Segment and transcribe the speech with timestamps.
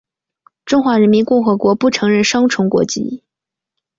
[0.65, 3.21] 中华人民共和国不承认双重国籍。